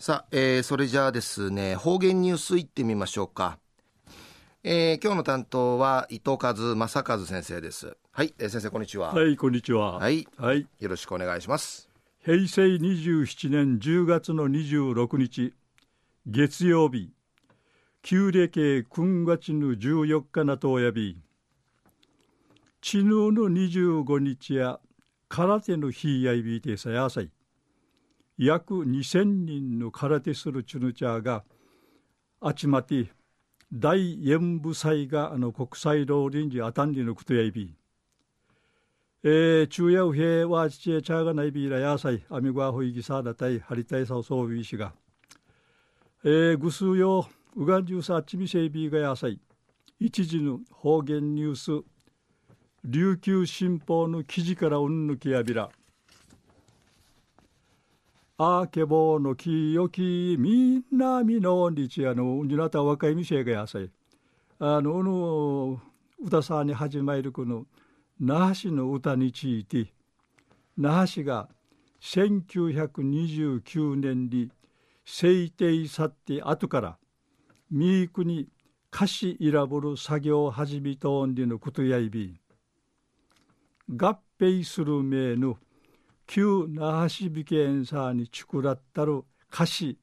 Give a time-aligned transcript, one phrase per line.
[0.00, 3.58] さあ、えー、それじゃあですね、方言ニュースいってみましょうか。
[4.62, 7.96] えー、今日の担当は伊藤和正和先生です。
[8.12, 9.12] はい、えー、先生こんにちは。
[9.12, 9.98] はい、こんにちは。
[9.98, 11.90] はい、はい、よろしくお願いします。
[12.24, 15.52] 平成27年10月の26日、
[16.28, 17.10] 月曜日、
[18.02, 21.20] 旧暦君月の14日なとおやび、
[22.80, 24.78] 知能の25日や
[25.28, 27.30] 空手の日やいびてさやさい。
[28.38, 31.44] 約2000人の空手するチュヌチャーが
[32.56, 33.10] 集まって
[33.72, 37.74] 大演武祭があの国際老人寺あたんりのことやいび
[39.24, 44.92] えー、中夜平はちえちゃがないびらやさいあみごわほいぎさだたいはりたいさおそうびしが
[46.24, 49.40] えー、ぐすうようがんじゅうさちみせいびがやさい。
[49.98, 51.84] 一時の方言ニュース
[52.84, 55.70] 琉球新報の記事からうんぬきやびら。
[58.40, 63.90] あけぼのきよきみんなみの日あのになた若いみせがやさい。
[64.60, 65.80] あのうの
[66.20, 67.66] う歌さに始まるこの
[68.20, 69.92] 那覇市の歌について
[70.76, 71.48] 那覇市が
[72.00, 74.52] 1929年に
[75.04, 76.96] 制定さって後から
[77.72, 78.46] ミークに
[78.94, 82.40] 歌詞選ぶる作業を始めとんでのことやいび
[83.90, 85.58] 合併する名の
[86.30, 89.96] 旧那覇市美県さにちくらったる歌詞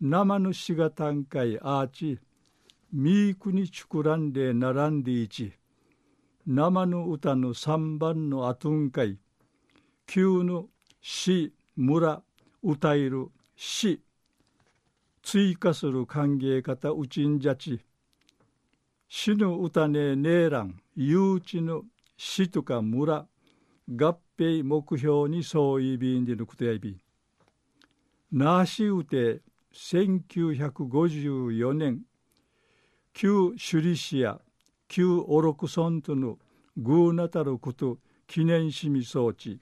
[0.00, 2.20] 生のしがたんかいアーチ
[2.92, 5.52] ミークにちくらんで並んでいち
[6.46, 9.18] 生の歌の三番のあとんかい
[10.06, 10.66] 旧の
[11.02, 12.22] 市村
[12.62, 14.00] 歌える市
[15.24, 17.80] 追加する歓迎方うちんじゃち
[19.08, 21.82] 死ぬ歌ねねえらん誘致の
[22.16, 23.26] 市とか村。
[23.88, 26.98] 合併目標にそういびんでぬくとやいび
[28.30, 29.40] なしうて
[29.72, 32.02] 1954年
[33.14, 34.40] 旧首里市や
[34.88, 36.38] 旧オロクソンとの
[36.76, 39.60] グーナタルこと記念しみ装置。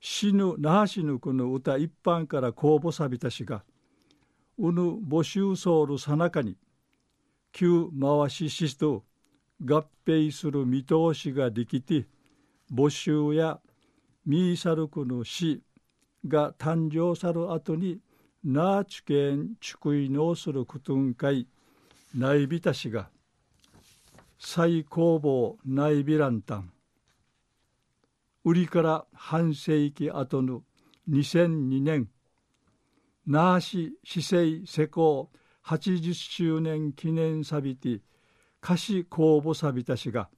[0.00, 3.64] 死ぬ那覇市のこの歌一般から公募さびたしが
[4.58, 6.56] うぬ募集ソウルさなかに
[7.52, 9.04] 旧回ししと
[9.64, 12.06] 合併する見通しができて
[12.72, 13.60] 募集や
[14.24, 15.62] ミーサルクの死
[16.26, 18.00] が誕生さる後に
[18.44, 21.46] ナーチケンチクイノーするクトゥンカイ
[22.16, 23.08] ナイビタシが
[24.38, 26.70] 最高峰ナイビランタン。
[28.44, 30.62] 売りから半世紀後の
[31.10, 32.08] 2002年
[33.26, 35.30] ナーシ市政施行
[35.64, 38.00] 80周年記念サビティ
[38.62, 40.28] 歌詞公募サビタシが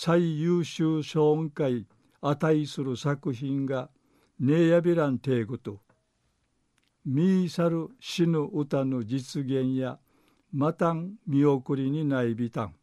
[0.00, 1.84] 最優秀賞音会
[2.20, 3.90] 値する作品が
[4.38, 5.80] ネイヤビランテーグと
[7.04, 9.98] ミーサル死ぬ歌の実現や
[10.52, 12.76] またん見送りにないびたん。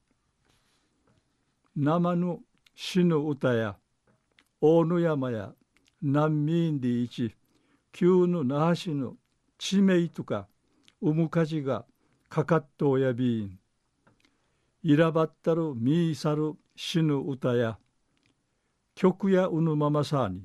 [1.78, 2.40] 生の
[2.76, 3.78] 死ぬ歌や
[4.60, 5.54] 大野山や
[6.02, 7.34] 難民で一
[7.94, 9.14] 旧の那覇市の
[9.58, 10.50] 地名とか
[11.02, 11.86] うむかじが
[12.28, 13.58] かかっとおやびん。
[14.88, 17.80] いらばったるミーサル死ぬ歌や
[18.94, 20.44] 曲やうぬままさに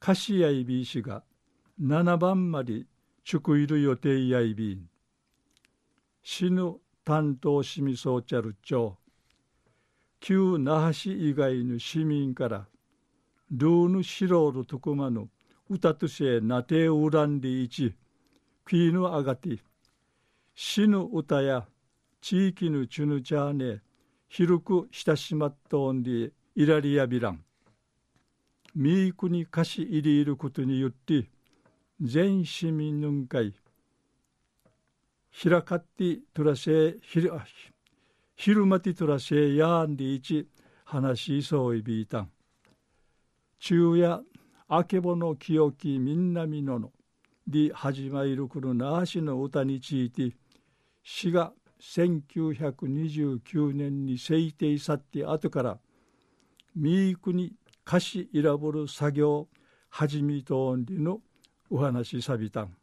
[0.00, 1.22] 歌詞やいびいしが
[1.78, 2.86] 七番まで
[3.22, 4.86] ちくいる予定やいびん
[6.22, 9.70] 死ぬ担当しみそうちゃるちょう
[10.20, 12.66] 旧那覇市以外の市民から
[13.50, 15.28] ルーヌシロールとくまの
[15.68, 17.94] 歌とせなてうらんでいち
[18.64, 19.58] クイヌあがて
[20.54, 21.66] 死ぬ歌や
[22.26, 23.82] 地域のチュヌチャーネ
[24.28, 27.44] 広く親しまっとんでイラリアビラン。
[28.74, 31.26] ミークに貸し入れいることによって
[32.00, 33.52] 全市民の会
[35.38, 37.30] 開かってとらせひる
[38.36, 40.48] 昼間てとらせやんでいち
[40.86, 42.30] 話しそういびいたん。
[43.58, 44.22] 昼夜
[44.68, 46.90] あけぼの清きみんなみのの
[47.46, 50.34] で始まるくるなしの歌について
[51.02, 51.52] 詩が
[51.92, 55.78] 1929年に制定さって後から
[56.74, 57.52] ミークに
[57.86, 59.48] 歌詞選ぶる作業
[59.90, 61.20] 始めとんりの
[61.70, 62.74] お話さびたん。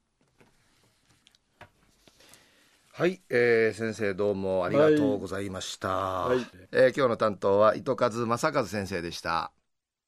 [2.93, 6.37] はい、えー、先生どうもありがとうございました、はい。
[6.37, 9.51] はい、えー、今日の担当は糸数正和先生でした